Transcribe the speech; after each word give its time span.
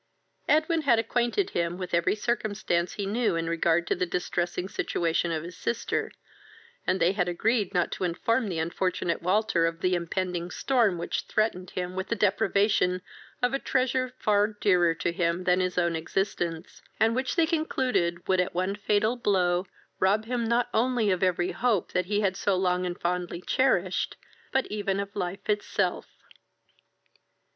Edwin 0.49 0.81
had 0.81 0.97
acquainted 0.97 1.51
him 1.51 1.77
with 1.77 1.93
every 1.93 2.15
circumstance 2.15 2.93
he 2.93 3.05
knew 3.05 3.35
in 3.35 3.45
regard 3.47 3.85
to 3.85 3.93
the 3.93 4.07
distressing 4.07 4.67
situation 4.67 5.31
of 5.31 5.43
his 5.43 5.55
sister, 5.55 6.11
and 6.87 6.99
they 6.99 7.11
had 7.11 7.27
agreed 7.29 7.71
not 7.75 7.91
to 7.91 8.03
inform 8.03 8.49
the 8.49 8.57
unfortunate 8.57 9.21
Walter 9.21 9.67
of 9.67 9.81
the 9.81 9.93
impending 9.93 10.49
storm 10.49 10.97
which 10.97 11.25
threatened 11.29 11.69
him 11.69 11.95
with 11.95 12.07
the 12.07 12.15
deprivation 12.15 13.03
of 13.43 13.53
a 13.53 13.59
treasure 13.59 14.15
far 14.17 14.47
dearer 14.47 14.95
to 14.95 15.11
him 15.11 15.43
than 15.43 15.59
his 15.59 15.77
own 15.77 15.95
existence, 15.95 16.81
and 16.99 17.13
which 17.13 17.35
they 17.35 17.45
concluded 17.45 18.27
would 18.27 18.39
at 18.39 18.55
one 18.55 18.75
fatal 18.75 19.15
blow 19.15 19.67
rob 19.99 20.25
him 20.25 20.43
not 20.45 20.67
only 20.73 21.11
of 21.11 21.21
every 21.21 21.51
hope 21.51 21.91
that 21.91 22.07
he 22.07 22.21
had 22.21 22.35
so 22.35 22.55
long 22.55 22.87
and 22.87 22.99
fondly 22.99 23.39
cherished, 23.39 24.17
but 24.51 24.65
even 24.71 24.99
of 24.99 25.15
life 25.15 25.47
itself. 25.47 26.07